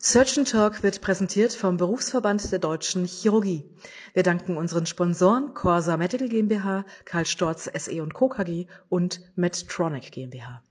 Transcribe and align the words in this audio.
Surgeon 0.00 0.44
Talk 0.44 0.84
wird 0.84 1.00
präsentiert 1.00 1.52
vom 1.52 1.76
Berufsverband 1.76 2.52
der 2.52 2.60
Deutschen 2.60 3.04
Chirurgie. 3.04 3.64
Wir 4.14 4.22
danken 4.22 4.56
unseren 4.56 4.86
Sponsoren 4.86 5.54
Corsa 5.54 5.96
Medical 5.96 6.28
GmbH, 6.28 6.84
Karl 7.04 7.26
Storz 7.26 7.68
SE 7.74 8.00
und 8.00 8.14
Co. 8.14 8.28
KG 8.28 8.68
und 8.88 9.20
Medtronic 9.34 10.12
GmbH. 10.12 10.62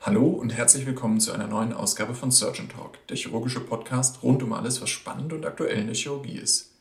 Hallo 0.00 0.26
und 0.26 0.50
herzlich 0.50 0.84
willkommen 0.84 1.20
zu 1.20 1.30
einer 1.30 1.46
neuen 1.46 1.72
Ausgabe 1.72 2.14
von 2.14 2.32
Surgeon 2.32 2.68
Talk, 2.68 3.06
der 3.06 3.16
chirurgische 3.16 3.60
Podcast 3.60 4.24
rund 4.24 4.42
um 4.42 4.52
alles, 4.52 4.82
was 4.82 4.90
spannend 4.90 5.32
und 5.32 5.46
aktuell 5.46 5.78
in 5.78 5.86
der 5.86 5.94
Chirurgie 5.94 6.38
ist. 6.38 6.79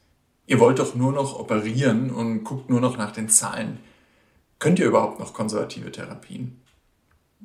Ihr 0.50 0.60
wollt 0.60 0.80
doch 0.80 0.96
nur 0.96 1.12
noch 1.12 1.38
operieren 1.38 2.10
und 2.10 2.44
guckt 2.44 2.72
nur 2.72 2.82
noch 2.82 2.98
nach 2.98 3.12
den 3.12 3.30
Zahlen. 3.30 3.78
Könnt 4.58 4.80
ihr 4.80 4.88
überhaupt 4.88 5.20
noch 5.20 5.32
konservative 5.32 5.92
Therapien? 5.92 6.60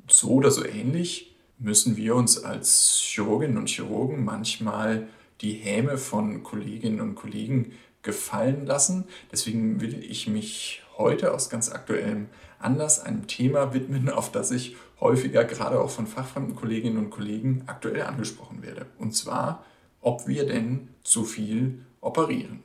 So 0.07 0.31
oder 0.31 0.49
so 0.49 0.65
ähnlich 0.65 1.35
müssen 1.59 1.97
wir 1.97 2.15
uns 2.15 2.43
als 2.43 2.97
Chirurginnen 2.99 3.59
und 3.59 3.69
Chirurgen 3.69 4.25
manchmal 4.25 5.07
die 5.41 5.51
Häme 5.51 5.99
von 5.99 6.41
Kolleginnen 6.41 6.99
und 6.99 7.13
Kollegen 7.13 7.73
gefallen 8.01 8.65
lassen. 8.65 9.03
Deswegen 9.31 9.81
will 9.81 10.03
ich 10.03 10.27
mich 10.27 10.81
heute 10.97 11.31
aus 11.31 11.51
ganz 11.51 11.71
aktuellem 11.71 12.25
Anlass 12.57 12.99
einem 12.99 13.27
Thema 13.27 13.75
widmen, 13.75 14.09
auf 14.09 14.31
das 14.31 14.49
ich 14.49 14.77
häufiger 14.99 15.43
gerade 15.43 15.79
auch 15.79 15.91
von 15.91 16.07
fachfremden 16.07 16.55
Kolleginnen 16.55 16.97
und 16.97 17.11
Kollegen 17.11 17.65
aktuell 17.67 18.01
angesprochen 18.01 18.63
werde. 18.63 18.87
Und 18.97 19.15
zwar, 19.15 19.63
ob 20.01 20.27
wir 20.27 20.47
denn 20.47 20.87
zu 21.03 21.23
viel 21.23 21.85
operieren. 22.01 22.64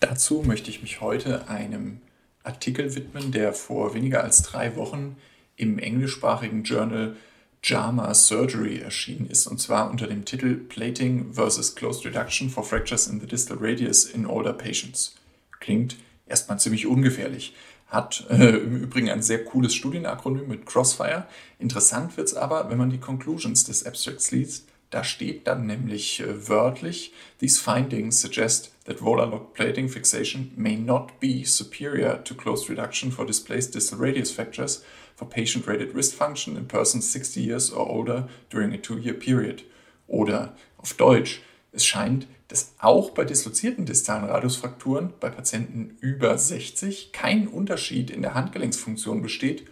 Dazu 0.00 0.42
möchte 0.44 0.70
ich 0.70 0.80
mich 0.80 1.02
heute 1.02 1.48
einem 1.48 2.00
Artikel 2.42 2.94
widmen, 2.94 3.32
der 3.32 3.52
vor 3.52 3.94
weniger 3.94 4.24
als 4.24 4.42
drei 4.42 4.74
Wochen 4.76 5.16
im 5.56 5.78
englischsprachigen 5.78 6.64
Journal 6.64 7.16
JAMA 7.62 8.14
Surgery 8.14 8.78
erschienen 8.78 9.28
ist, 9.28 9.46
und 9.46 9.60
zwar 9.60 9.90
unter 9.90 10.06
dem 10.06 10.24
Titel 10.24 10.54
Plating 10.54 11.34
versus 11.34 11.74
Closed 11.74 12.06
Reduction 12.06 12.48
for 12.48 12.64
Fractures 12.64 13.08
in 13.08 13.20
the 13.20 13.26
Distal 13.26 13.58
Radius 13.60 14.06
in 14.06 14.24
Older 14.24 14.54
Patients. 14.54 15.16
Klingt 15.60 15.96
erstmal 16.26 16.58
ziemlich 16.58 16.86
ungefährlich, 16.86 17.54
hat 17.88 18.24
äh, 18.30 18.56
im 18.56 18.76
Übrigen 18.76 19.10
ein 19.10 19.20
sehr 19.20 19.44
cooles 19.44 19.74
Studienakronym 19.74 20.48
mit 20.48 20.64
Crossfire. 20.64 21.26
Interessant 21.58 22.16
wird 22.16 22.28
es 22.28 22.34
aber, 22.34 22.70
wenn 22.70 22.78
man 22.78 22.88
die 22.88 22.98
Conclusions 22.98 23.64
des 23.64 23.84
Abstracts 23.84 24.30
liest, 24.30 24.64
da 24.90 25.04
steht 25.04 25.46
dann 25.46 25.66
nämlich 25.66 26.20
äh, 26.20 26.48
wörtlich, 26.48 27.12
these 27.38 27.60
findings 27.60 28.20
suggest 28.20 28.72
that 28.84 29.00
volar 29.00 29.26
lock 29.26 29.54
plating 29.54 29.88
fixation 29.88 30.52
may 30.56 30.76
not 30.76 31.20
be 31.20 31.44
superior 31.44 32.22
to 32.24 32.34
closed 32.34 32.68
reduction 32.68 33.12
for 33.12 33.24
displaced 33.24 33.74
distal 33.74 33.98
radius 34.00 34.32
fractures 34.32 34.84
for 35.14 35.28
patient-rated 35.28 35.94
wrist 35.94 36.14
function 36.14 36.56
in 36.56 36.66
persons 36.66 37.12
60 37.12 37.40
years 37.40 37.72
or 37.72 37.88
older 37.88 38.28
during 38.48 38.72
a 38.72 38.78
two-year 38.78 39.14
period. 39.14 39.62
Oder 40.06 40.56
auf 40.78 40.94
Deutsch, 40.94 41.40
es 41.72 41.86
scheint, 41.86 42.26
dass 42.48 42.74
auch 42.78 43.10
bei 43.10 43.24
dislozierten 43.24 43.86
distalen 43.86 44.24
Radiusfrakturen 44.24 45.12
bei 45.20 45.30
Patienten 45.30 45.96
über 46.00 46.36
60 46.36 47.12
kein 47.12 47.46
Unterschied 47.46 48.10
in 48.10 48.22
der 48.22 48.34
Handgelenksfunktion 48.34 49.22
besteht, 49.22 49.66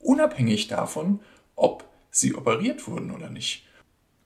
unabhängig 0.00 0.66
davon, 0.66 1.20
ob 1.54 1.84
sie 2.10 2.34
operiert 2.34 2.88
wurden 2.88 3.12
oder 3.12 3.30
nicht. 3.30 3.63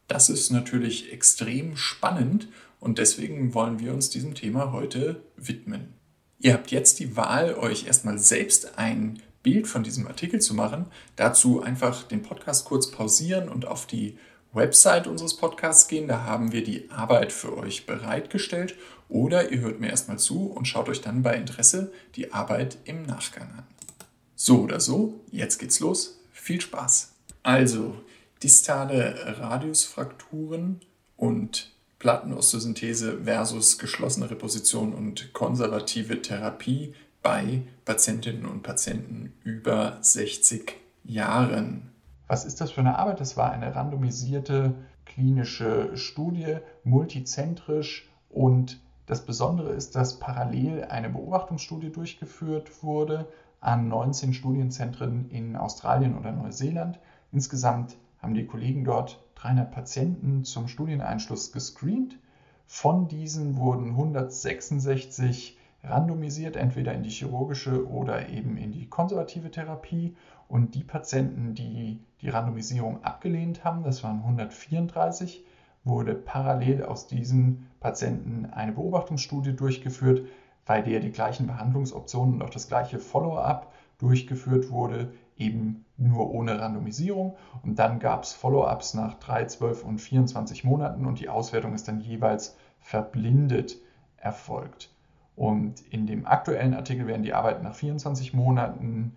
Das 0.08 0.30
ist 0.30 0.50
natürlich 0.50 1.12
extrem 1.12 1.76
spannend 1.76 2.48
und 2.80 2.98
deswegen 2.98 3.54
wollen 3.54 3.78
wir 3.78 3.92
uns 3.92 4.10
diesem 4.10 4.34
Thema 4.34 4.72
heute 4.72 5.22
widmen. 5.36 5.94
Ihr 6.40 6.54
habt 6.54 6.70
jetzt 6.70 6.98
die 6.98 7.16
Wahl, 7.16 7.54
euch 7.54 7.86
erstmal 7.86 8.18
selbst 8.18 8.78
ein 8.78 9.20
Bild 9.42 9.66
von 9.66 9.82
diesem 9.82 10.06
Artikel 10.06 10.40
zu 10.40 10.54
machen. 10.54 10.86
Dazu 11.16 11.62
einfach 11.62 12.04
den 12.04 12.22
Podcast 12.22 12.64
kurz 12.64 12.90
pausieren 12.90 13.48
und 13.48 13.66
auf 13.66 13.86
die 13.86 14.18
Website 14.52 15.06
unseres 15.06 15.36
Podcasts 15.36 15.88
gehen. 15.88 16.08
Da 16.08 16.22
haben 16.24 16.52
wir 16.52 16.64
die 16.64 16.90
Arbeit 16.90 17.32
für 17.32 17.56
euch 17.56 17.86
bereitgestellt. 17.86 18.76
Oder 19.08 19.50
ihr 19.50 19.60
hört 19.60 19.80
mir 19.80 19.88
erstmal 19.88 20.18
zu 20.18 20.46
und 20.46 20.66
schaut 20.66 20.88
euch 20.88 21.00
dann 21.00 21.22
bei 21.22 21.34
Interesse 21.34 21.92
die 22.14 22.32
Arbeit 22.32 22.78
im 22.84 23.02
Nachgang 23.04 23.50
an. 23.56 23.66
So 24.36 24.60
oder 24.60 24.80
so, 24.80 25.20
jetzt 25.30 25.58
geht's 25.58 25.80
los. 25.80 26.20
Viel 26.32 26.60
Spaß. 26.60 27.12
Also, 27.42 27.96
distale 28.42 29.38
Radiusfrakturen 29.38 30.80
und 31.16 31.72
Plattenosteosynthese 31.98 33.24
versus 33.24 33.78
geschlossene 33.78 34.30
Reposition 34.30 34.94
und 34.94 35.32
konservative 35.32 36.22
Therapie 36.22 36.94
bei 37.22 37.62
Patientinnen 37.84 38.46
und 38.46 38.62
Patienten 38.62 39.32
über 39.42 39.98
60 40.00 40.76
Jahren. 41.04 41.90
Was 42.28 42.44
ist 42.44 42.60
das 42.60 42.70
für 42.70 42.80
eine 42.80 42.98
Arbeit? 42.98 43.20
Das 43.20 43.36
war 43.36 43.50
eine 43.50 43.74
randomisierte 43.74 44.74
klinische 45.06 45.96
Studie, 45.96 46.58
multizentrisch 46.84 48.08
und 48.28 48.80
das 49.06 49.24
Besondere 49.24 49.70
ist, 49.70 49.96
dass 49.96 50.18
parallel 50.18 50.84
eine 50.84 51.08
Beobachtungsstudie 51.08 51.90
durchgeführt 51.90 52.82
wurde 52.82 53.26
an 53.60 53.88
19 53.88 54.34
Studienzentren 54.34 55.30
in 55.30 55.56
Australien 55.56 56.16
oder 56.16 56.30
Neuseeland. 56.30 57.00
Insgesamt 57.32 57.96
haben 58.20 58.34
die 58.34 58.46
Kollegen 58.46 58.84
dort 58.84 59.24
300 59.36 59.70
Patienten 59.70 60.44
zum 60.44 60.68
Studieneinschluss 60.68 61.52
gescreent. 61.52 62.18
Von 62.66 63.08
diesen 63.08 63.56
wurden 63.56 63.90
166 63.90 65.56
randomisiert, 65.84 66.56
entweder 66.56 66.92
in 66.92 67.02
die 67.02 67.10
chirurgische 67.10 67.88
oder 67.88 68.28
eben 68.28 68.56
in 68.56 68.72
die 68.72 68.88
konservative 68.88 69.50
Therapie. 69.50 70.16
Und 70.48 70.74
die 70.74 70.84
Patienten, 70.84 71.54
die 71.54 72.00
die 72.20 72.28
Randomisierung 72.28 73.04
abgelehnt 73.04 73.64
haben, 73.64 73.84
das 73.84 74.02
waren 74.02 74.18
134, 74.18 75.44
wurde 75.84 76.14
parallel 76.14 76.84
aus 76.84 77.06
diesen 77.06 77.68
Patienten 77.80 78.46
eine 78.46 78.72
Beobachtungsstudie 78.72 79.54
durchgeführt, 79.54 80.26
bei 80.64 80.82
der 80.82 81.00
die 81.00 81.12
gleichen 81.12 81.46
Behandlungsoptionen 81.46 82.34
und 82.34 82.42
auch 82.42 82.50
das 82.50 82.68
gleiche 82.68 82.98
Follow-up 82.98 83.72
durchgeführt 83.98 84.70
wurde, 84.70 85.12
eben 85.36 85.84
nur 85.98 86.30
ohne 86.30 86.60
Randomisierung. 86.60 87.36
Und 87.62 87.78
dann 87.78 87.98
gab 87.98 88.22
es 88.22 88.32
Follow-ups 88.32 88.94
nach 88.94 89.14
3, 89.18 89.46
12 89.46 89.84
und 89.84 89.98
24 89.98 90.64
Monaten 90.64 91.04
und 91.04 91.20
die 91.20 91.28
Auswertung 91.28 91.74
ist 91.74 91.88
dann 91.88 92.00
jeweils 92.00 92.56
verblindet 92.80 93.76
erfolgt. 94.16 94.90
Und 95.36 95.80
in 95.92 96.06
dem 96.06 96.26
aktuellen 96.26 96.74
Artikel 96.74 97.06
werden 97.06 97.22
die 97.22 97.34
Arbeiten 97.34 97.62
nach 97.62 97.74
24 97.74 98.34
Monaten 98.34 99.16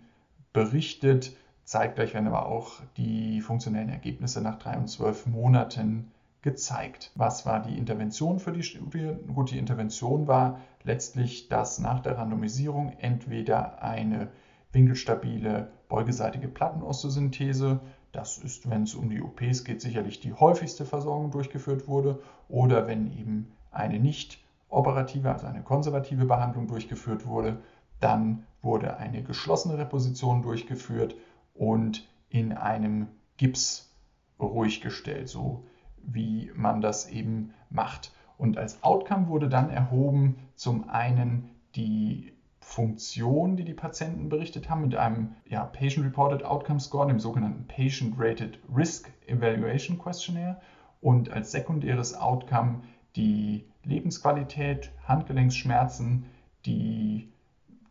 berichtet. 0.52 1.36
Zeitgleich 1.64 2.14
werden 2.14 2.28
aber 2.28 2.46
auch 2.46 2.80
die 2.96 3.40
funktionellen 3.40 3.88
Ergebnisse 3.88 4.40
nach 4.40 4.58
3 4.58 4.78
und 4.78 4.88
12 4.88 5.26
Monaten 5.26 6.12
gezeigt. 6.42 7.12
Was 7.14 7.46
war 7.46 7.60
die 7.62 7.78
Intervention 7.78 8.40
für 8.40 8.52
die 8.52 8.64
Studie? 8.64 9.14
Gut, 9.32 9.52
die 9.52 9.58
Intervention 9.58 10.26
war 10.26 10.60
letztlich, 10.82 11.48
dass 11.48 11.78
nach 11.78 12.00
der 12.00 12.18
Randomisierung 12.18 12.92
entweder 12.98 13.82
eine 13.82 14.28
winkelstabile 14.72 15.70
beugeseitige 15.88 16.48
Plattenosteosynthese. 16.48 17.80
Das 18.12 18.38
ist, 18.38 18.68
wenn 18.68 18.82
es 18.82 18.94
um 18.94 19.10
die 19.10 19.22
OPs 19.22 19.64
geht, 19.64 19.80
sicherlich 19.80 20.20
die 20.20 20.32
häufigste 20.32 20.84
Versorgung 20.84 21.30
durchgeführt 21.30 21.88
wurde. 21.88 22.20
Oder 22.48 22.86
wenn 22.86 23.06
eben 23.18 23.52
eine 23.70 23.98
nicht 23.98 24.42
operative, 24.68 25.30
also 25.30 25.46
eine 25.46 25.62
konservative 25.62 26.24
Behandlung 26.24 26.66
durchgeführt 26.66 27.26
wurde, 27.26 27.58
dann 28.00 28.44
wurde 28.62 28.96
eine 28.96 29.22
geschlossene 29.22 29.78
Reposition 29.78 30.42
durchgeführt 30.42 31.14
und 31.54 32.08
in 32.28 32.52
einem 32.52 33.08
Gips 33.36 33.94
ruhig 34.40 34.80
gestellt, 34.80 35.28
so 35.28 35.64
wie 36.02 36.50
man 36.54 36.80
das 36.80 37.08
eben 37.08 37.52
macht. 37.70 38.12
Und 38.38 38.58
als 38.58 38.82
Outcome 38.82 39.28
wurde 39.28 39.48
dann 39.48 39.70
erhoben 39.70 40.36
zum 40.56 40.88
einen 40.88 41.50
die 41.76 42.32
Funktion, 42.62 43.56
die 43.56 43.64
die 43.64 43.74
Patienten 43.74 44.28
berichtet 44.28 44.70
haben, 44.70 44.82
mit 44.82 44.94
einem 44.94 45.34
ja, 45.46 45.64
Patient-Reported 45.64 46.44
Outcome 46.44 46.80
Score, 46.80 47.06
dem 47.08 47.18
sogenannten 47.18 47.66
Patient-Rated 47.66 48.60
Risk 48.74 49.12
Evaluation 49.26 49.98
Questionnaire 49.98 50.60
und 51.00 51.30
als 51.30 51.50
sekundäres 51.50 52.14
Outcome 52.14 52.82
die 53.16 53.66
Lebensqualität, 53.84 54.92
Handgelenksschmerzen, 55.06 56.24
die, 56.64 57.32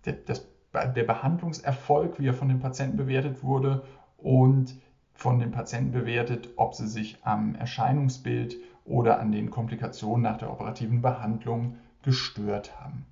der, 0.05 0.13
das, 0.13 0.47
der 0.73 1.03
Behandlungserfolg, 1.03 2.19
wie 2.19 2.27
er 2.27 2.33
von 2.33 2.47
den 2.47 2.59
Patienten 2.59 2.97
bewertet 2.97 3.43
wurde 3.43 3.83
und 4.17 4.75
von 5.13 5.37
den 5.39 5.51
Patienten 5.51 5.91
bewertet, 5.91 6.49
ob 6.55 6.73
sie 6.73 6.87
sich 6.87 7.19
am 7.23 7.55
Erscheinungsbild 7.55 8.55
oder 8.85 9.19
an 9.19 9.31
den 9.31 9.51
Komplikationen 9.51 10.23
nach 10.23 10.37
der 10.37 10.51
operativen 10.51 11.01
Behandlung 11.01 11.77
gestört 12.01 12.79
haben. 12.79 13.05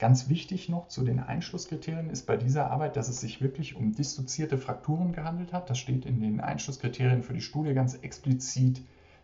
Ganz 0.00 0.30
wichtig 0.30 0.70
noch 0.70 0.88
zu 0.88 1.04
den 1.04 1.20
Einschlusskriterien 1.20 2.08
ist 2.08 2.26
bei 2.26 2.38
dieser 2.38 2.70
Arbeit, 2.70 2.96
dass 2.96 3.10
es 3.10 3.20
sich 3.20 3.42
wirklich 3.42 3.76
um 3.76 3.92
dissoziierte 3.92 4.56
Frakturen 4.56 5.12
gehandelt 5.12 5.52
hat. 5.52 5.68
Das 5.68 5.76
steht 5.78 6.06
in 6.06 6.22
den 6.22 6.40
Einschlusskriterien 6.40 7.22
für 7.22 7.34
die 7.34 7.42
Studie 7.42 7.74
ganz 7.74 7.96
explizit 7.96 8.80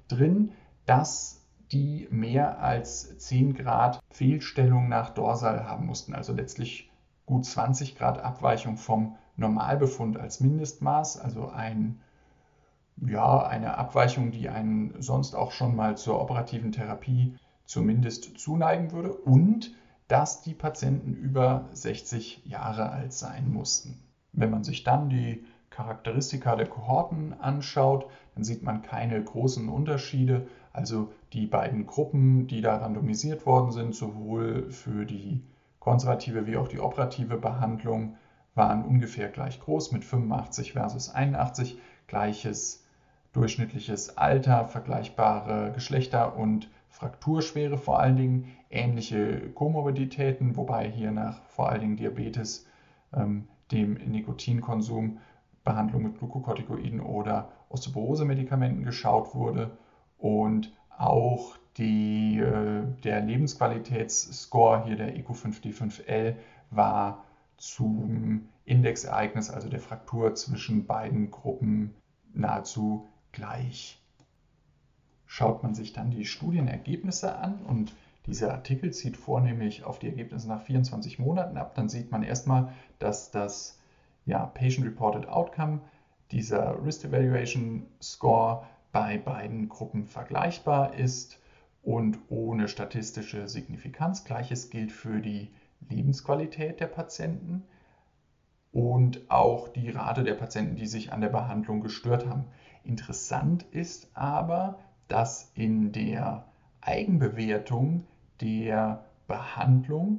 drin, 0.06 0.52
dass 0.84 1.42
die 1.72 2.06
mehr 2.10 2.60
als 2.60 3.16
10 3.16 3.54
Grad 3.54 4.02
Fehlstellung 4.10 4.90
nach 4.90 5.08
Dorsal 5.08 5.64
haben 5.64 5.86
mussten, 5.86 6.14
also 6.14 6.34
letztlich 6.34 6.90
gut 7.24 7.46
20 7.46 7.96
Grad 7.96 8.18
Abweichung 8.18 8.76
vom 8.76 9.16
Normalbefund 9.38 10.18
als 10.18 10.40
Mindestmaß, 10.40 11.18
also 11.18 11.48
ein, 11.48 12.02
ja, 12.98 13.46
eine 13.46 13.78
Abweichung, 13.78 14.30
die 14.30 14.50
einen 14.50 15.00
sonst 15.00 15.36
auch 15.36 15.52
schon 15.52 15.74
mal 15.74 15.96
zur 15.96 16.20
operativen 16.20 16.70
Therapie 16.70 17.34
zumindest 17.64 18.38
zuneigen 18.38 18.92
würde. 18.92 19.14
Und 19.14 19.72
dass 20.08 20.42
die 20.42 20.54
Patienten 20.54 21.14
über 21.14 21.68
60 21.72 22.42
Jahre 22.44 22.90
alt 22.90 23.12
sein 23.12 23.52
mussten. 23.52 24.00
Wenn 24.32 24.50
man 24.50 24.64
sich 24.64 24.84
dann 24.84 25.08
die 25.08 25.44
Charakteristika 25.70 26.56
der 26.56 26.68
Kohorten 26.68 27.34
anschaut, 27.40 28.06
dann 28.34 28.44
sieht 28.44 28.62
man 28.62 28.82
keine 28.82 29.22
großen 29.22 29.68
Unterschiede. 29.68 30.46
Also 30.72 31.12
die 31.32 31.46
beiden 31.46 31.86
Gruppen, 31.86 32.46
die 32.46 32.60
da 32.60 32.76
randomisiert 32.76 33.46
worden 33.46 33.72
sind, 33.72 33.94
sowohl 33.94 34.70
für 34.70 35.04
die 35.04 35.42
konservative 35.80 36.46
wie 36.46 36.56
auch 36.56 36.68
die 36.68 36.80
operative 36.80 37.36
Behandlung, 37.36 38.16
waren 38.54 38.84
ungefähr 38.84 39.28
gleich 39.28 39.60
groß 39.60 39.92
mit 39.92 40.04
85 40.04 40.72
versus 40.72 41.10
81, 41.10 41.78
gleiches 42.06 42.84
durchschnittliches 43.32 44.16
Alter, 44.16 44.66
vergleichbare 44.66 45.72
Geschlechter 45.72 46.36
und 46.36 46.70
Frakturschwere 46.96 47.76
vor 47.76 48.00
allen 48.00 48.16
Dingen, 48.16 48.56
ähnliche 48.70 49.50
Komorbiditäten, 49.50 50.56
wobei 50.56 50.90
hier 50.90 51.12
nach 51.12 51.42
vor 51.42 51.68
allen 51.68 51.82
Dingen 51.82 51.96
Diabetes, 51.96 52.66
ähm, 53.12 53.48
dem 53.70 53.94
Nikotinkonsum, 53.94 55.18
Behandlung 55.62 56.04
mit 56.04 56.18
Glukokortikoiden 56.18 57.00
oder 57.00 57.50
Osteoporose-Medikamenten 57.68 58.82
geschaut 58.82 59.34
wurde 59.34 59.76
und 60.16 60.72
auch 60.96 61.58
die, 61.76 62.38
äh, 62.38 62.84
der 63.04 63.20
Lebensqualitätsscore, 63.20 64.84
hier 64.86 64.96
der 64.96 65.16
EQ5D5L, 65.18 66.36
war 66.70 67.24
zum 67.58 68.48
Indexereignis, 68.64 69.50
also 69.50 69.68
der 69.68 69.80
Fraktur 69.80 70.34
zwischen 70.34 70.86
beiden 70.86 71.30
Gruppen, 71.30 71.94
nahezu 72.32 73.06
gleich. 73.32 74.02
Schaut 75.26 75.62
man 75.62 75.74
sich 75.74 75.92
dann 75.92 76.10
die 76.10 76.24
Studienergebnisse 76.24 77.36
an 77.36 77.58
und 77.66 77.94
dieser 78.26 78.52
Artikel 78.52 78.92
zieht 78.92 79.16
vornehmlich 79.16 79.84
auf 79.84 79.98
die 79.98 80.08
Ergebnisse 80.08 80.48
nach 80.48 80.62
24 80.62 81.18
Monaten 81.18 81.56
ab, 81.56 81.74
dann 81.74 81.88
sieht 81.88 82.10
man 82.10 82.22
erstmal, 82.22 82.72
dass 82.98 83.30
das 83.30 83.78
ja, 84.24 84.46
Patient-Reported 84.46 85.28
Outcome, 85.28 85.80
dieser 86.32 86.84
Risk 86.84 87.04
Evaluation 87.04 87.86
Score 88.02 88.66
bei 88.90 89.18
beiden 89.18 89.68
Gruppen 89.68 90.06
vergleichbar 90.06 90.94
ist 90.94 91.38
und 91.82 92.18
ohne 92.28 92.66
statistische 92.66 93.48
Signifikanz. 93.48 94.24
Gleiches 94.24 94.70
gilt 94.70 94.90
für 94.90 95.20
die 95.20 95.52
Lebensqualität 95.88 96.80
der 96.80 96.88
Patienten 96.88 97.62
und 98.72 99.30
auch 99.30 99.68
die 99.68 99.90
Rate 99.90 100.24
der 100.24 100.34
Patienten, 100.34 100.74
die 100.74 100.86
sich 100.86 101.12
an 101.12 101.20
der 101.20 101.28
Behandlung 101.28 101.80
gestört 101.80 102.26
haben. 102.26 102.44
Interessant 102.82 103.62
ist 103.70 104.10
aber, 104.14 104.78
dass 105.08 105.50
in 105.54 105.92
der 105.92 106.44
Eigenbewertung 106.80 108.04
der 108.40 109.04
Behandlung 109.26 110.18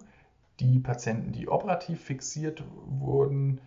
die 0.60 0.80
Patienten, 0.80 1.32
die 1.32 1.48
operativ 1.48 2.02
fixiert 2.02 2.64
wurden, 2.86 3.62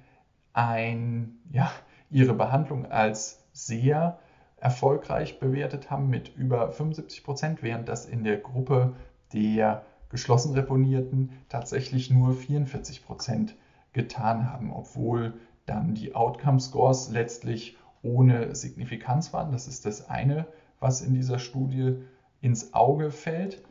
ein, 0.53 1.39
ja, 1.51 1.71
ihre 2.11 2.35
Behandlung 2.35 2.87
als 2.87 3.45
sehr 3.53 4.19
erfolgreich 4.57 5.39
bewertet 5.39 5.91
haben 5.91 6.09
mit 6.09 6.35
über 6.37 6.71
75 6.73 7.25
Prozent, 7.25 7.63
während 7.63 7.89
das 7.89 8.07
in 8.07 8.25
der 8.25 8.37
Gruppe 8.37 8.95
der 9.33 9.85
geschlossen 10.11 10.55
Reponierten 10.55 11.31
tatsächlich 11.49 12.11
nur 12.11 12.35
44 12.35 13.05
Prozent 13.05 13.57
getan 13.93 14.51
haben, 14.53 14.73
obwohl 14.73 15.35
dann 15.67 15.95
die 15.95 16.15
Outcome 16.15 16.61
Scores 16.61 17.11
letztlich 17.11 17.77
ohne 18.03 18.55
Signifikanz 18.55 19.33
waren. 19.33 19.53
Das 19.53 19.69
ist 19.69 19.87
das 19.87 20.09
eine, 20.09 20.47
was 20.81 21.03
in 21.03 21.15
dieser 21.15 21.39
Studie 21.39 21.97
ins 22.41 22.75
Auge 22.75 23.11
fällt. 23.11 23.63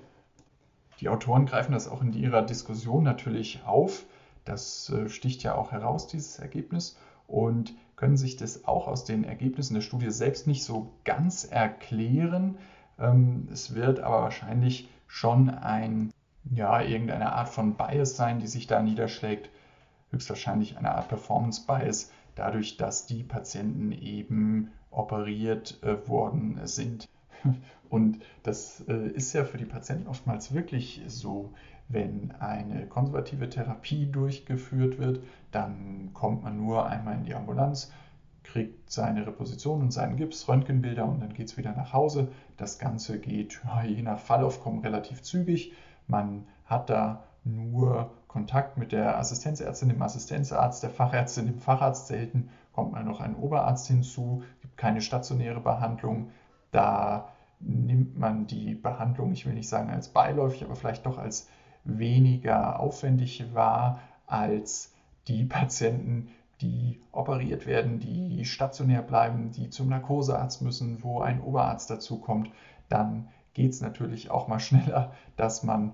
Die 0.99 1.09
Autoren 1.09 1.45
greifen 1.45 1.71
das 1.71 1.87
auch 1.87 2.01
in 2.01 2.13
ihrer 2.13 2.43
Diskussion 2.43 3.03
natürlich 3.03 3.61
auf. 3.65 4.05
Das 4.45 4.89
äh, 4.89 5.09
sticht 5.09 5.43
ja 5.43 5.55
auch 5.55 5.71
heraus, 5.71 6.07
dieses 6.07 6.39
Ergebnis, 6.39 6.97
und 7.27 7.73
können 7.95 8.17
sich 8.17 8.37
das 8.37 8.65
auch 8.65 8.87
aus 8.87 9.05
den 9.05 9.23
Ergebnissen 9.23 9.73
der 9.73 9.81
Studie 9.81 10.09
selbst 10.09 10.47
nicht 10.47 10.63
so 10.63 10.91
ganz 11.03 11.43
erklären. 11.43 12.57
Ähm, 12.97 13.47
es 13.51 13.75
wird 13.75 13.99
aber 13.99 14.21
wahrscheinlich 14.21 14.89
schon 15.07 15.49
ein, 15.49 16.11
ja, 16.51 16.81
irgendeine 16.81 17.33
Art 17.33 17.49
von 17.49 17.75
Bias 17.75 18.15
sein, 18.15 18.39
die 18.39 18.47
sich 18.47 18.67
da 18.67 18.81
niederschlägt. 18.81 19.49
Höchstwahrscheinlich 20.11 20.77
eine 20.77 20.95
Art 20.95 21.07
Performance 21.07 21.65
Bias, 21.67 22.11
dadurch, 22.35 22.77
dass 22.77 23.05
die 23.05 23.23
Patienten 23.23 23.91
eben 23.91 24.71
operiert 24.91 25.81
äh, 25.83 26.07
worden 26.07 26.59
sind. 26.65 27.07
Und 27.89 28.19
das 28.43 28.83
äh, 28.87 29.07
ist 29.07 29.33
ja 29.33 29.43
für 29.43 29.57
die 29.57 29.65
Patienten 29.65 30.07
oftmals 30.07 30.53
wirklich 30.53 31.01
so. 31.07 31.53
Wenn 31.91 32.31
eine 32.39 32.85
konservative 32.85 33.49
Therapie 33.49 34.05
durchgeführt 34.05 34.99
wird, 34.99 35.23
dann 35.49 36.11
kommt 36.13 36.43
man 36.43 36.55
nur 36.55 36.85
einmal 36.85 37.15
in 37.15 37.23
die 37.23 37.33
Ambulanz, 37.33 37.91
kriegt 38.43 38.91
seine 38.91 39.25
Reposition 39.25 39.81
und 39.81 39.91
seinen 39.91 40.15
Gips, 40.15 40.47
Röntgenbilder 40.47 41.05
und 41.05 41.19
dann 41.19 41.33
geht 41.33 41.47
es 41.47 41.57
wieder 41.57 41.73
nach 41.73 41.91
Hause. 41.91 42.27
Das 42.57 42.77
Ganze 42.77 43.19
geht 43.19 43.59
je 43.87 44.03
nach 44.03 44.19
Fallaufkommen 44.19 44.81
relativ 44.81 45.23
zügig. 45.23 45.73
Man 46.05 46.45
hat 46.65 46.91
da 46.91 47.23
nur 47.43 48.11
Kontakt 48.27 48.77
mit 48.77 48.91
der 48.91 49.17
Assistenzärztin, 49.17 49.89
dem 49.89 50.01
Assistenzarzt, 50.01 50.83
der 50.83 50.91
Fachärztin, 50.91 51.47
dem 51.47 51.57
Facharzt. 51.57 52.07
Selten 52.07 52.49
kommt 52.73 52.91
mal 52.91 53.03
noch 53.03 53.19
ein 53.19 53.35
Oberarzt 53.35 53.87
hinzu, 53.87 54.43
keine 54.79 55.01
stationäre 55.01 55.59
Behandlung. 55.59 56.31
Da 56.71 57.33
nimmt 57.59 58.17
man 58.17 58.47
die 58.47 58.75
Behandlung, 58.75 59.33
ich 59.33 59.45
will 59.45 59.53
nicht 59.53 59.67
sagen 59.67 59.89
als 59.89 60.07
beiläufig, 60.09 60.63
aber 60.63 60.75
vielleicht 60.75 61.05
doch 61.05 61.17
als 61.17 61.49
weniger 61.83 62.79
aufwendig 62.79 63.53
wahr 63.53 63.99
als 64.25 64.95
die 65.27 65.43
Patienten, 65.57 66.29
die 66.61 67.01
operiert 67.11 67.65
werden, 67.65 67.99
die 67.99 68.43
stationär 68.45 69.01
bleiben, 69.01 69.51
die 69.51 69.69
zum 69.69 69.89
Narkosearzt 69.89 70.61
müssen, 70.61 71.03
wo 71.03 71.21
ein 71.21 71.41
Oberarzt 71.41 71.89
dazukommt. 71.89 72.49
Dann 72.87 73.27
geht 73.53 73.71
es 73.71 73.81
natürlich 73.81 74.31
auch 74.31 74.47
mal 74.47 74.59
schneller, 74.59 75.13
dass 75.35 75.63
man 75.63 75.93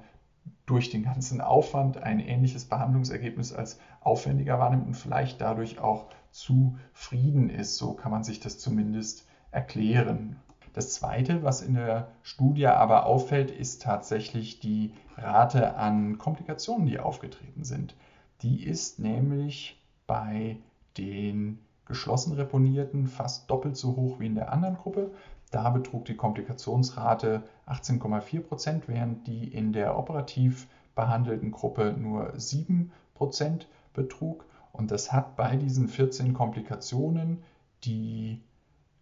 durch 0.68 0.92
den 0.92 1.04
ganzen 1.04 1.42
Aufwand 1.42 1.98
ein 1.98 2.20
ähnliches 2.20 2.66
Behandlungsergebnis 2.66 3.52
als 3.54 3.80
aufwendiger 4.02 4.60
wahrnimmt 4.60 4.86
und 4.88 4.96
vielleicht 4.96 5.42
dadurch 5.42 5.80
auch 5.80 6.08
zufrieden 6.36 7.50
ist. 7.50 7.78
So 7.78 7.94
kann 7.94 8.12
man 8.12 8.24
sich 8.24 8.42
das 8.42 8.58
zumindest 8.58 9.26
erklären. 9.52 10.36
Das 10.74 10.94
Zweite, 10.94 11.44
was 11.44 11.62
in 11.62 11.76
der 11.76 12.10
Studie 12.24 12.68
aber 12.68 13.06
auffällt, 13.06 13.52
ist 13.52 13.82
tatsächlich 13.82 14.60
die 14.60 14.92
Rate 15.16 15.76
an 15.76 16.18
Komplikationen, 16.18 16.88
die 16.88 17.00
aufgetreten 17.00 17.64
sind. 17.64 17.96
Die 18.42 18.66
ist 18.66 19.00
nämlich 19.00 19.82
bei 20.08 20.58
den 20.98 21.60
geschlossen 21.86 22.34
Reponierten 22.34 23.08
fast 23.08 23.50
doppelt 23.50 23.78
so 23.78 23.96
hoch 23.96 24.20
wie 24.20 24.26
in 24.26 24.36
der 24.36 24.52
anderen 24.52 24.76
Gruppe. 24.76 25.12
Da 25.52 25.70
betrug 25.70 26.04
die 26.04 26.18
Komplikationsrate 26.18 27.44
18,4 27.66 28.42
Prozent, 28.42 28.88
während 28.90 29.26
die 29.28 29.48
in 29.48 29.72
der 29.72 29.98
operativ 29.98 30.68
behandelten 30.96 31.52
Gruppe 31.52 31.96
nur 31.98 32.34
7 32.36 32.92
Prozent 33.14 33.70
betrug. 33.94 34.46
Und 34.78 34.92
das 34.92 35.12
hat 35.12 35.36
bei 35.36 35.56
diesen 35.56 35.88
14 35.88 36.34
Komplikationen, 36.34 37.44
die 37.84 38.42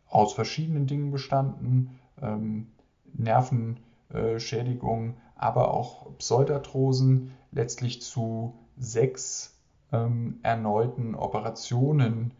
aus 0.07 0.33
verschiedenen 0.33 0.87
Dingen 0.87 1.11
bestanden, 1.11 1.99
ähm, 2.21 2.67
Nervenschädigungen, 3.13 5.15
aber 5.35 5.73
auch 5.73 6.17
Pseudarthrosen, 6.17 7.31
letztlich 7.51 8.01
zu 8.01 8.53
sechs 8.77 9.59
ähm, 9.91 10.39
erneuten 10.43 11.15
Operationen 11.15 12.31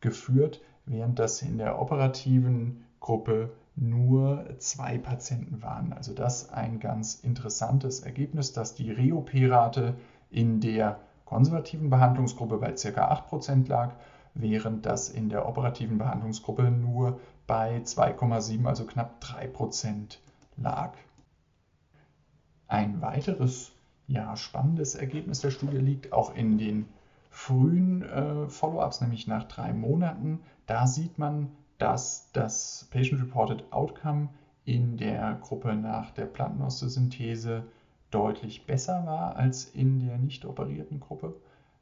geführt, 0.00 0.60
während 0.86 1.18
das 1.18 1.42
in 1.42 1.58
der 1.58 1.80
operativen 1.80 2.84
Gruppe 3.00 3.50
nur 3.76 4.46
zwei 4.58 4.98
Patienten 4.98 5.62
waren. 5.62 5.92
Also 5.92 6.14
das 6.14 6.50
ein 6.50 6.78
ganz 6.78 7.14
interessantes 7.14 8.00
Ergebnis, 8.00 8.52
dass 8.52 8.74
die 8.74 8.90
Reoperate 8.90 9.94
in 10.30 10.60
der 10.60 11.00
konservativen 11.24 11.90
Behandlungsgruppe 11.90 12.58
bei 12.58 12.72
ca. 12.72 13.12
8% 13.12 13.68
lag 13.68 13.92
während 14.34 14.84
das 14.84 15.08
in 15.08 15.28
der 15.28 15.48
operativen 15.48 15.98
Behandlungsgruppe 15.98 16.64
nur 16.64 17.20
bei 17.46 17.78
2,7, 17.78 18.66
also 18.66 18.84
knapp 18.84 19.22
3% 19.22 20.18
lag. 20.56 20.94
Ein 22.66 23.00
weiteres 23.00 23.72
ja, 24.06 24.36
spannendes 24.36 24.94
Ergebnis 24.94 25.40
der 25.40 25.50
Studie 25.50 25.78
liegt 25.78 26.12
auch 26.12 26.34
in 26.34 26.58
den 26.58 26.86
frühen 27.30 28.02
äh, 28.02 28.48
Follow-ups, 28.48 29.00
nämlich 29.00 29.26
nach 29.26 29.44
drei 29.44 29.72
Monaten. 29.72 30.40
Da 30.66 30.86
sieht 30.86 31.18
man, 31.18 31.50
dass 31.78 32.30
das 32.32 32.88
Patient-Reported 32.90 33.72
Outcome 33.72 34.28
in 34.64 34.96
der 34.96 35.38
Gruppe 35.42 35.74
nach 35.74 36.10
der 36.10 36.26
Plattenosteosynthese 36.26 37.64
deutlich 38.14 38.66
besser 38.66 39.04
war 39.06 39.36
als 39.36 39.64
in 39.64 39.98
der 39.98 40.18
nicht 40.18 40.44
operierten 40.44 41.00
Gruppe. 41.00 41.34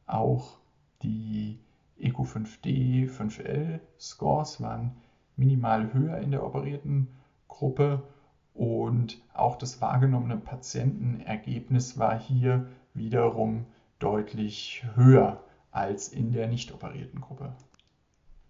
Auch 0.07 0.59
die 1.03 1.59
EQ5D, 2.01 3.11
5L 3.11 3.81
Scores 4.01 4.61
waren 4.61 4.97
minimal 5.37 5.93
höher 5.93 6.19
in 6.19 6.31
der 6.31 6.45
operierten 6.45 7.09
Gruppe 7.49 8.03
und 8.55 9.21
auch 9.35 9.57
das 9.57 9.81
wahrgenommene 9.81 10.37
Patientenergebnis 10.39 11.99
war 11.99 12.19
hier 12.19 12.67
wiederum 12.95 13.67
deutlich 13.99 14.85
höher 14.95 15.43
als 15.71 16.09
in 16.09 16.33
der 16.33 16.49
nicht 16.49 16.73
operierten 16.73 17.21
Gruppe. 17.21 17.53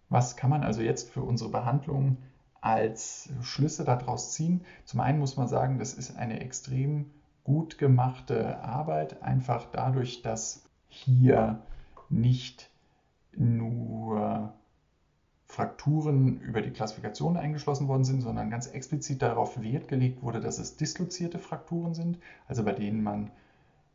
Was 0.09 0.37
kann 0.37 0.51
man 0.51 0.63
also 0.63 0.83
jetzt 0.83 1.11
für 1.11 1.23
unsere 1.23 1.51
Behandlung 1.51 2.19
als 2.61 3.31
Schlüsse 3.43 3.85
daraus 3.85 4.33
ziehen? 4.33 4.63
Zum 4.85 5.01
einen 5.01 5.19
muss 5.19 5.37
man 5.37 5.49
sagen, 5.49 5.79
das 5.79 5.95
ist 5.95 6.17
eine 6.17 6.41
extrem 6.41 7.11
gut 7.45 7.79
gemachte 7.79 8.63
Arbeit, 8.63 9.23
einfach 9.23 9.67
dadurch, 9.73 10.23
dass 10.23 10.65
hier 10.89 11.61
nicht 12.09 12.71
nur 13.35 14.53
Frakturen 15.47 16.41
über 16.41 16.63
die 16.63 16.71
Klassifikation 16.71 17.37
eingeschlossen 17.37 17.89
worden 17.89 18.05
sind, 18.05 18.23
sondern 18.23 18.51
ganz 18.51 18.67
explizit 18.69 19.21
darauf 19.23 19.61
Wert 19.63 19.89
gelegt 19.89 20.23
wurde, 20.23 20.41
dass 20.41 20.59
es 20.59 20.77
dislozierte 20.77 21.39
Frakturen 21.39 21.95
sind, 21.95 22.19
also 22.47 22.65
bei 22.65 22.73
denen 22.73 23.03
man 23.03 23.31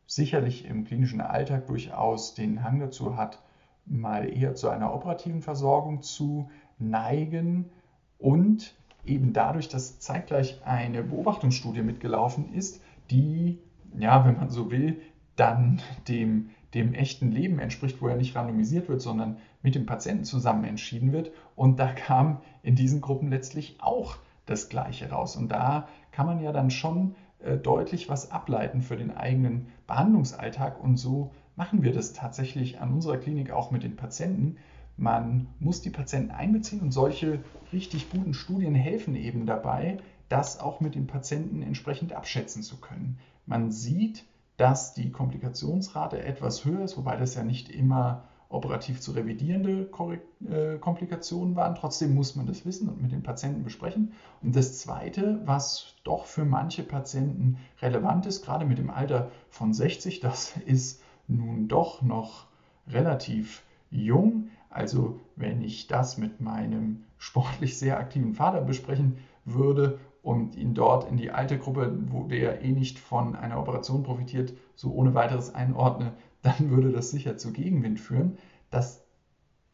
sicherlich 0.06 0.64
im 0.64 0.84
klinischen 0.84 1.20
Alltag 1.20 1.66
durchaus 1.66 2.34
den 2.34 2.62
Hang 2.62 2.80
dazu 2.80 3.16
hat, 3.16 3.42
mal 3.86 4.28
eher 4.28 4.54
zu 4.54 4.68
einer 4.68 4.94
operativen 4.94 5.42
Versorgung 5.42 6.02
zu 6.02 6.50
neigen. 6.78 7.70
Und 8.18 8.74
eben 9.04 9.32
dadurch, 9.32 9.68
dass 9.68 10.00
zeitgleich 10.00 10.60
eine 10.64 11.02
Beobachtungsstudie 11.02 11.82
mitgelaufen 11.82 12.52
ist, 12.52 12.82
die, 13.10 13.58
ja, 13.98 14.24
wenn 14.24 14.36
man 14.36 14.50
so 14.50 14.70
will, 14.70 15.00
dann 15.36 15.80
dem, 16.08 16.50
dem 16.74 16.94
echten 16.94 17.30
Leben 17.30 17.58
entspricht, 17.58 18.02
wo 18.02 18.08
er 18.08 18.16
nicht 18.16 18.36
randomisiert 18.36 18.88
wird, 18.88 19.00
sondern 19.00 19.38
mit 19.62 19.74
dem 19.74 19.86
Patienten 19.86 20.24
zusammen 20.24 20.64
entschieden 20.64 21.12
wird. 21.12 21.30
Und 21.56 21.78
da 21.78 21.92
kam 21.92 22.40
in 22.62 22.74
diesen 22.74 23.00
Gruppen 23.00 23.30
letztlich 23.30 23.78
auch 23.80 24.16
das 24.46 24.68
Gleiche 24.68 25.10
raus. 25.10 25.36
Und 25.36 25.50
da 25.50 25.88
kann 26.10 26.26
man 26.26 26.40
ja 26.40 26.52
dann 26.52 26.70
schon 26.70 27.14
äh, 27.40 27.56
deutlich 27.56 28.08
was 28.08 28.30
ableiten 28.30 28.82
für 28.82 28.96
den 28.96 29.16
eigenen 29.16 29.68
Behandlungsalltag. 29.86 30.82
Und 30.82 30.96
so 30.96 31.32
machen 31.56 31.82
wir 31.82 31.92
das 31.92 32.12
tatsächlich 32.12 32.80
an 32.80 32.92
unserer 32.92 33.16
Klinik 33.16 33.50
auch 33.50 33.70
mit 33.70 33.82
den 33.82 33.96
Patienten. 33.96 34.56
Man 34.96 35.46
muss 35.60 35.80
die 35.80 35.90
Patienten 35.90 36.32
einbeziehen 36.32 36.80
und 36.80 36.90
solche 36.90 37.40
richtig 37.72 38.10
guten 38.10 38.34
Studien 38.34 38.74
helfen 38.74 39.14
eben 39.14 39.46
dabei, 39.46 39.98
das 40.28 40.60
auch 40.60 40.80
mit 40.80 40.94
den 40.94 41.06
Patienten 41.06 41.62
entsprechend 41.62 42.12
abschätzen 42.12 42.62
zu 42.62 42.76
können. 42.76 43.18
Man 43.46 43.70
sieht, 43.70 44.24
dass 44.56 44.92
die 44.92 45.10
Komplikationsrate 45.10 46.22
etwas 46.22 46.64
höher 46.64 46.82
ist, 46.82 46.96
wobei 46.96 47.16
das 47.16 47.34
ja 47.34 47.44
nicht 47.44 47.70
immer 47.70 48.24
operativ 48.50 49.00
zu 49.00 49.12
revidierende 49.12 49.88
äh, 50.48 50.78
Komplikationen 50.78 51.54
waren. 51.54 51.74
Trotzdem 51.74 52.14
muss 52.14 52.34
man 52.34 52.46
das 52.46 52.64
wissen 52.64 52.88
und 52.88 53.00
mit 53.00 53.12
den 53.12 53.22
Patienten 53.22 53.62
besprechen. 53.62 54.12
Und 54.42 54.56
das 54.56 54.78
Zweite, 54.78 55.40
was 55.44 55.94
doch 56.04 56.24
für 56.24 56.44
manche 56.44 56.82
Patienten 56.82 57.58
relevant 57.82 58.26
ist, 58.26 58.44
gerade 58.44 58.64
mit 58.64 58.78
dem 58.78 58.90
Alter 58.90 59.30
von 59.50 59.74
60, 59.74 60.20
das 60.20 60.56
ist 60.66 61.02
nun 61.26 61.68
doch 61.68 62.00
noch 62.02 62.46
relativ 62.86 63.62
jung. 63.90 64.48
Also 64.70 65.20
wenn 65.36 65.62
ich 65.62 65.86
das 65.86 66.16
mit 66.16 66.40
meinem 66.40 67.04
sportlich 67.18 67.78
sehr 67.78 67.98
aktiven 67.98 68.34
Vater 68.34 68.62
besprechen 68.62 69.18
würde 69.44 69.98
und 70.22 70.56
ihn 70.56 70.74
dort 70.74 71.08
in 71.08 71.16
die 71.16 71.30
alte 71.30 71.58
Gruppe, 71.58 71.96
wo 72.08 72.24
der 72.24 72.62
eh 72.62 72.72
nicht 72.72 72.98
von 72.98 73.36
einer 73.36 73.58
Operation 73.58 74.02
profitiert, 74.02 74.52
so 74.74 74.92
ohne 74.92 75.14
weiteres 75.14 75.54
einordne, 75.54 76.12
dann 76.42 76.70
würde 76.70 76.92
das 76.92 77.10
sicher 77.10 77.36
zu 77.36 77.52
Gegenwind 77.52 78.00
führen. 78.00 78.38
Das 78.70 79.04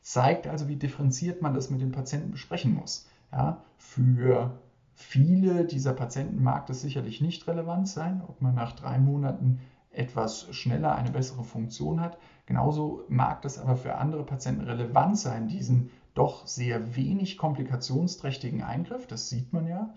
zeigt 0.00 0.46
also, 0.46 0.68
wie 0.68 0.76
differenziert 0.76 1.42
man 1.42 1.54
das 1.54 1.70
mit 1.70 1.80
den 1.80 1.92
Patienten 1.92 2.30
besprechen 2.30 2.74
muss. 2.74 3.08
Ja, 3.32 3.64
für 3.78 4.58
viele 4.94 5.64
dieser 5.64 5.92
Patienten 5.92 6.42
mag 6.42 6.66
das 6.66 6.82
sicherlich 6.82 7.20
nicht 7.20 7.46
relevant 7.48 7.88
sein, 7.88 8.22
ob 8.26 8.40
man 8.40 8.54
nach 8.54 8.72
drei 8.72 8.98
Monaten 8.98 9.60
etwas 9.90 10.54
schneller 10.54 10.94
eine 10.94 11.10
bessere 11.10 11.44
Funktion 11.44 12.00
hat. 12.00 12.18
Genauso 12.46 13.04
mag 13.08 13.42
das 13.42 13.58
aber 13.58 13.76
für 13.76 13.96
andere 13.96 14.24
Patienten 14.24 14.62
relevant 14.62 15.18
sein, 15.18 15.48
diesen 15.48 15.90
doch 16.14 16.46
sehr 16.46 16.96
wenig 16.96 17.36
komplikationsträchtigen 17.38 18.62
Eingriff, 18.62 19.06
das 19.06 19.28
sieht 19.28 19.52
man 19.52 19.66
ja, 19.66 19.94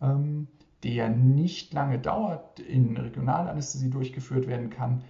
der 0.00 1.08
nicht 1.08 1.72
lange 1.74 1.98
dauert, 1.98 2.60
in 2.60 2.96
Regionalanästhesie 2.96 3.90
durchgeführt 3.90 4.46
werden 4.46 4.70
kann, 4.70 5.02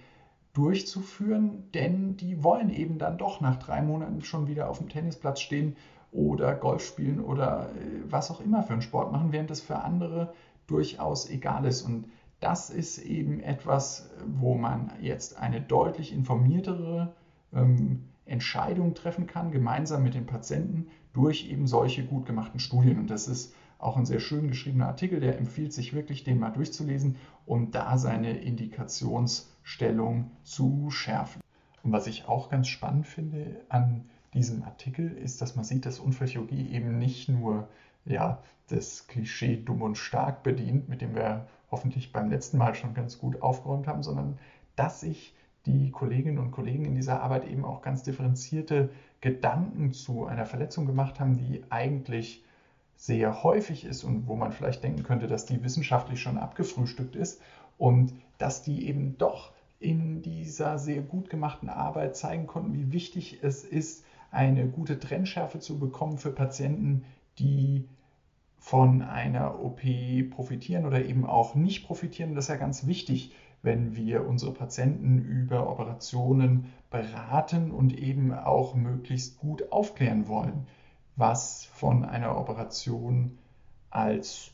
durchzuführen, 0.53 1.69
denn 1.73 2.17
die 2.17 2.43
wollen 2.43 2.69
eben 2.69 2.97
dann 2.97 3.17
doch 3.17 3.39
nach 3.39 3.57
drei 3.57 3.81
Monaten 3.81 4.21
schon 4.21 4.47
wieder 4.47 4.69
auf 4.69 4.79
dem 4.79 4.89
Tennisplatz 4.89 5.41
stehen 5.41 5.75
oder 6.11 6.55
Golf 6.55 6.83
spielen 6.83 7.19
oder 7.19 7.69
äh, 7.69 8.11
was 8.11 8.31
auch 8.31 8.41
immer 8.41 8.63
für 8.63 8.73
einen 8.73 8.81
Sport 8.81 9.11
machen, 9.11 9.31
während 9.31 9.51
das 9.51 9.61
für 9.61 9.77
andere 9.77 10.33
durchaus 10.67 11.29
egal 11.29 11.65
ist. 11.65 11.83
Und 11.83 12.05
das 12.39 12.69
ist 12.69 12.97
eben 12.99 13.39
etwas, 13.41 14.09
wo 14.25 14.55
man 14.55 14.91
jetzt 15.01 15.37
eine 15.37 15.61
deutlich 15.61 16.13
informiertere 16.13 17.13
ähm, 17.53 18.05
Entscheidung 18.25 18.95
treffen 18.95 19.27
kann, 19.27 19.51
gemeinsam 19.51 20.03
mit 20.03 20.13
den 20.13 20.25
Patienten 20.25 20.87
durch 21.13 21.49
eben 21.49 21.67
solche 21.67 22.05
gut 22.05 22.25
gemachten 22.25 22.59
Studien. 22.59 22.99
Und 22.99 23.09
das 23.09 23.27
ist 23.27 23.53
auch 23.79 23.97
ein 23.97 24.05
sehr 24.05 24.19
schön 24.19 24.49
geschriebener 24.49 24.87
Artikel, 24.87 25.19
der 25.19 25.37
empfiehlt 25.37 25.73
sich 25.73 25.93
wirklich, 25.93 26.23
den 26.23 26.37
mal 26.37 26.51
durchzulesen 26.51 27.15
und 27.45 27.73
da 27.73 27.97
seine 27.97 28.37
Indikationsstellung 28.37 30.29
zu 30.43 30.91
schärfen. 30.91 31.41
Und 31.83 31.93
was 31.93 32.05
ich 32.05 32.27
auch 32.27 32.49
ganz 32.49 32.67
spannend 32.67 33.07
finde 33.07 33.61
an 33.69 34.03
diesem 34.33 34.63
Artikel 34.63 35.09
ist, 35.17 35.41
dass 35.41 35.55
man 35.55 35.65
sieht, 35.65 35.85
dass 35.85 35.99
Unfallchirurgie 35.99 36.69
eben 36.69 36.99
nicht 36.99 37.29
nur 37.29 37.69
ja, 38.05 38.43
das 38.67 39.07
Klischee 39.07 39.55
dumm 39.57 39.81
und 39.81 39.97
stark 39.97 40.43
bedient, 40.43 40.89
mit 40.89 41.01
dem 41.01 41.15
wir 41.15 41.47
hoffentlich 41.71 42.11
beim 42.11 42.29
letzten 42.29 42.57
Mal 42.57 42.75
schon 42.75 42.93
ganz 42.93 43.17
gut 43.17 43.41
aufgeräumt 43.41 43.87
haben, 43.87 44.03
sondern 44.03 44.37
dass 44.75 44.99
sich 44.99 45.33
die 45.65 45.91
Kolleginnen 45.91 46.37
und 46.37 46.51
Kollegen 46.51 46.85
in 46.85 46.95
dieser 46.95 47.21
Arbeit 47.21 47.47
eben 47.47 47.63
auch 47.63 47.81
ganz 47.81 48.03
differenzierte 48.03 48.89
Gedanken 49.21 49.93
zu 49.93 50.25
einer 50.25 50.45
Verletzung 50.45 50.85
gemacht 50.85 51.19
haben, 51.19 51.37
die 51.37 51.63
eigentlich 51.69 52.43
sehr 52.99 53.43
häufig 53.43 53.85
ist 53.85 54.03
und 54.03 54.27
wo 54.27 54.35
man 54.35 54.51
vielleicht 54.51 54.83
denken 54.83 55.03
könnte, 55.03 55.27
dass 55.27 55.45
die 55.45 55.63
wissenschaftlich 55.63 56.21
schon 56.21 56.37
abgefrühstückt 56.37 57.15
ist 57.15 57.41
und 57.77 58.13
dass 58.37 58.61
die 58.61 58.87
eben 58.89 59.17
doch 59.17 59.53
in 59.79 60.21
dieser 60.21 60.77
sehr 60.77 61.01
gut 61.01 61.29
gemachten 61.29 61.69
Arbeit 61.69 62.17
zeigen 62.17 62.45
konnten, 62.45 62.73
wie 62.73 62.91
wichtig 62.91 63.39
es 63.41 63.63
ist, 63.63 64.03
eine 64.31 64.67
gute 64.67 64.99
Trennschärfe 64.99 65.59
zu 65.59 65.79
bekommen 65.79 66.17
für 66.17 66.31
Patienten, 66.31 67.05
die 67.39 67.87
von 68.57 69.01
einer 69.01 69.63
OP 69.63 69.79
profitieren 70.29 70.85
oder 70.85 71.05
eben 71.05 71.25
auch 71.25 71.55
nicht 71.55 71.87
profitieren. 71.87 72.35
Das 72.35 72.45
ist 72.45 72.49
ja 72.49 72.57
ganz 72.57 72.85
wichtig, 72.85 73.31
wenn 73.61 73.95
wir 73.95 74.27
unsere 74.27 74.51
Patienten 74.51 75.19
über 75.19 75.69
Operationen 75.69 76.65
beraten 76.91 77.71
und 77.71 77.97
eben 77.97 78.33
auch 78.33 78.75
möglichst 78.75 79.39
gut 79.39 79.71
aufklären 79.71 80.27
wollen 80.27 80.67
was 81.19 81.65
von 81.65 82.05
einer 82.05 82.37
Operation 82.37 83.37
als 83.89 84.51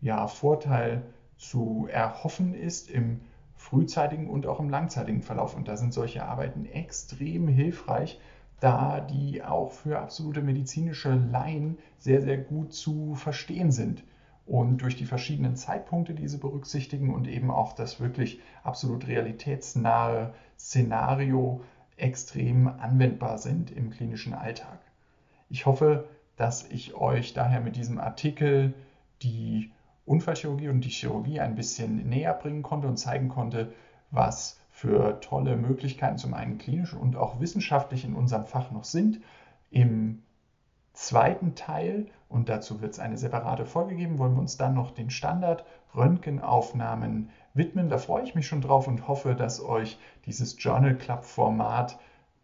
ja, 0.00 0.26
Vorteil 0.26 1.02
zu 1.36 1.88
erhoffen 1.90 2.54
ist 2.54 2.90
im 2.90 3.20
frühzeitigen 3.54 4.28
und 4.28 4.46
auch 4.46 4.60
im 4.60 4.68
langzeitigen 4.68 5.22
Verlauf. 5.22 5.56
Und 5.56 5.68
da 5.68 5.76
sind 5.76 5.94
solche 5.94 6.24
Arbeiten 6.24 6.66
extrem 6.66 7.48
hilfreich, 7.48 8.20
da 8.60 9.00
die 9.00 9.42
auch 9.42 9.72
für 9.72 9.98
absolute 10.00 10.42
medizinische 10.42 11.14
Laien 11.14 11.78
sehr, 11.98 12.20
sehr 12.20 12.38
gut 12.38 12.74
zu 12.74 13.14
verstehen 13.14 13.72
sind. 13.72 14.04
Und 14.44 14.82
durch 14.82 14.96
die 14.96 15.06
verschiedenen 15.06 15.56
Zeitpunkte, 15.56 16.14
die 16.14 16.28
sie 16.28 16.38
berücksichtigen 16.38 17.14
und 17.14 17.26
eben 17.28 17.50
auch 17.50 17.72
das 17.72 18.00
wirklich 18.00 18.40
absolut 18.64 19.06
realitätsnahe 19.06 20.34
Szenario 20.58 21.62
extrem 21.96 22.66
anwendbar 22.66 23.38
sind 23.38 23.70
im 23.70 23.90
klinischen 23.90 24.34
Alltag. 24.34 24.80
Ich 25.52 25.66
hoffe, 25.66 26.08
dass 26.36 26.64
ich 26.70 26.94
euch 26.94 27.34
daher 27.34 27.60
mit 27.60 27.76
diesem 27.76 28.00
Artikel 28.00 28.72
die 29.20 29.70
Unfallchirurgie 30.06 30.70
und 30.70 30.80
die 30.80 30.88
Chirurgie 30.88 31.40
ein 31.40 31.56
bisschen 31.56 32.08
näher 32.08 32.32
bringen 32.32 32.62
konnte 32.62 32.88
und 32.88 32.96
zeigen 32.96 33.28
konnte, 33.28 33.70
was 34.10 34.58
für 34.70 35.20
tolle 35.20 35.56
Möglichkeiten 35.56 36.16
zum 36.16 36.32
einen 36.32 36.56
klinisch 36.56 36.94
und 36.94 37.16
auch 37.16 37.38
wissenschaftlich 37.38 38.06
in 38.06 38.14
unserem 38.14 38.46
Fach 38.46 38.70
noch 38.70 38.84
sind. 38.84 39.20
Im 39.70 40.22
zweiten 40.94 41.54
Teil, 41.54 42.06
und 42.30 42.48
dazu 42.48 42.80
wird 42.80 42.94
es 42.94 42.98
eine 42.98 43.18
separate 43.18 43.66
Folge 43.66 43.94
geben, 43.94 44.18
wollen 44.18 44.34
wir 44.34 44.40
uns 44.40 44.56
dann 44.56 44.72
noch 44.72 44.90
den 44.90 45.10
Standard 45.10 45.66
Röntgenaufnahmen 45.94 47.28
widmen. 47.52 47.90
Da 47.90 47.98
freue 47.98 48.24
ich 48.24 48.34
mich 48.34 48.46
schon 48.46 48.62
drauf 48.62 48.88
und 48.88 49.06
hoffe, 49.06 49.34
dass 49.34 49.62
euch 49.62 49.98
dieses 50.24 50.56
Journal 50.58 50.96
Club 50.96 51.26
Format 51.26 51.98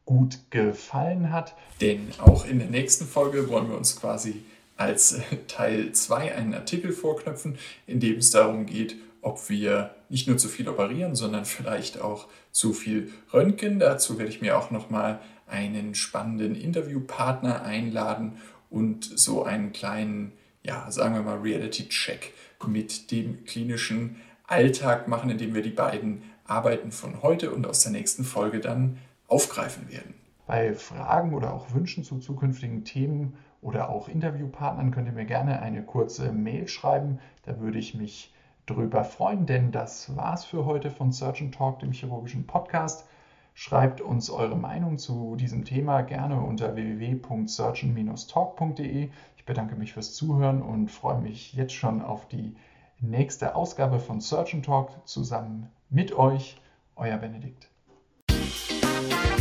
gut 0.09 0.39
gefallen 0.49 1.31
hat. 1.31 1.55
Denn 1.83 2.09
auch 2.17 2.47
in 2.47 2.59
der 2.59 2.69
nächsten 2.69 3.07
Folge 3.07 3.51
wollen 3.51 3.69
wir 3.69 3.77
uns 3.77 4.01
quasi 4.01 4.43
als 4.79 5.21
Teil 5.49 5.93
2 5.93 6.35
einen 6.35 6.55
Artikel 6.55 6.93
vorknöpfen, 6.93 7.59
in 7.87 8.01
dem 8.01 8.17
es 8.17 8.31
darum 8.31 8.65
geht, 8.65 8.97
ob 9.21 9.51
wir 9.51 9.95
nicht 10.09 10.27
nur 10.27 10.39
zu 10.39 10.49
viel 10.49 10.67
operieren, 10.67 11.15
sondern 11.15 11.45
vielleicht 11.45 12.01
auch 12.01 12.27
zu 12.53 12.73
viel 12.73 13.13
Röntgen. 13.35 13.79
Dazu 13.79 14.17
werde 14.17 14.31
ich 14.31 14.41
mir 14.41 14.57
auch 14.57 14.71
nochmal 14.71 15.21
einen 15.47 15.95
spannenden 15.95 16.55
Interviewpartner 16.55 17.63
einladen 17.63 18.39
und 18.71 19.05
so 19.05 19.43
einen 19.43 19.75
kleinen, 19.75 20.33
ja, 20.63 20.91
sagen 20.91 21.17
wir 21.17 21.23
mal, 21.23 21.41
Reality-Check 21.41 22.33
mit 22.67 23.11
dem 23.11 23.45
klinischen 23.45 24.17
Alltag 24.47 25.07
machen, 25.07 25.29
indem 25.29 25.55
wir 25.55 25.63
die 25.63 25.69
beiden 25.69 26.23
Arbeiten 26.47 26.93
von 26.93 27.21
heute 27.21 27.51
und 27.51 27.67
aus 27.67 27.83
der 27.83 27.93
nächsten 27.93 28.25
Folge 28.25 28.61
dann 28.61 28.97
aufgreifen 29.29 29.89
werden. 29.91 30.15
Bei 30.47 30.75
Fragen 30.75 31.35
oder 31.35 31.53
auch 31.53 31.75
Wünschen 31.75 32.03
zu 32.03 32.19
zukünftigen 32.19 32.85
Themen 32.85 33.37
oder 33.61 33.91
auch 33.91 34.09
Interviewpartnern 34.09 34.91
könnt 34.91 35.07
ihr 35.07 35.13
mir 35.13 35.27
gerne 35.27 35.61
eine 35.61 35.85
kurze 35.85 36.33
Mail 36.33 36.67
schreiben. 36.69 37.19
Da 37.45 37.61
würde 37.61 37.79
ich 37.79 37.95
mich 37.95 38.33
drüber 38.67 39.05
freuen, 39.05 39.47
denn 39.47 39.71
das 39.73 40.17
war's 40.17 40.45
für 40.45 40.65
heute 40.65 40.91
von 40.91 41.13
Surgeon 41.13 41.53
Talk, 41.53 41.79
dem 41.81 41.93
chirurgischen 41.93 42.47
Podcast. 42.47 43.07
Schreibt 43.55 44.01
uns 44.01 44.31
eure 44.31 44.57
Meinung 44.57 44.97
zu 44.99 45.37
diesem 45.37 45.65
Thema 45.65 46.03
gerne 46.03 46.41
unter 46.41 46.77
www.surgeon-talk.de. 46.77 49.11
Ich 49.37 49.45
bedanke 49.45 49.75
mich 49.75 49.93
fürs 49.93 50.15
Zuhören 50.15 50.63
und 50.63 50.91
freue 50.91 51.21
mich 51.21 51.53
jetzt 51.55 51.75
schon 51.75 52.01
auf 52.01 52.29
die 52.29 52.55
nächste 53.01 53.57
Ausgabe 53.57 53.99
von 53.99 54.21
Surgeon 54.21 54.63
Talk 54.63 54.93
zusammen 55.07 55.69
mit 55.91 56.13
euch, 56.13 56.61
euer 56.97 57.19
Benedikt. 57.19 57.69